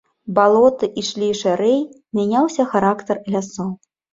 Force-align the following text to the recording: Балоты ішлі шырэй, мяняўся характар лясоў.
Балоты 0.37 0.89
ішлі 1.01 1.29
шырэй, 1.41 1.77
мяняўся 2.21 2.69
характар 2.73 3.25
лясоў. 3.37 3.73